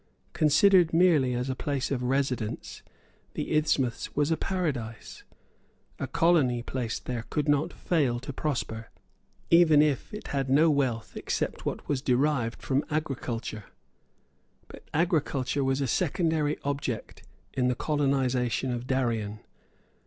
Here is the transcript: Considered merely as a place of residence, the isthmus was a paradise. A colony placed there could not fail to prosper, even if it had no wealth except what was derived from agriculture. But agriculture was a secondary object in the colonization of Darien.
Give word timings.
Considered 0.33 0.95
merely 0.95 1.35
as 1.35 1.47
a 1.47 1.53
place 1.55 1.91
of 1.91 2.01
residence, 2.01 2.81
the 3.35 3.55
isthmus 3.55 4.15
was 4.15 4.31
a 4.31 4.35
paradise. 4.35 5.21
A 5.99 6.07
colony 6.07 6.63
placed 6.63 7.05
there 7.05 7.25
could 7.29 7.47
not 7.47 7.71
fail 7.71 8.19
to 8.21 8.33
prosper, 8.33 8.89
even 9.51 9.79
if 9.83 10.11
it 10.11 10.29
had 10.29 10.49
no 10.49 10.71
wealth 10.71 11.15
except 11.15 11.67
what 11.67 11.87
was 11.87 12.01
derived 12.01 12.63
from 12.63 12.83
agriculture. 12.89 13.65
But 14.67 14.89
agriculture 14.91 15.63
was 15.63 15.81
a 15.81 15.87
secondary 15.87 16.57
object 16.63 17.21
in 17.53 17.67
the 17.67 17.75
colonization 17.75 18.71
of 18.71 18.87
Darien. 18.87 19.41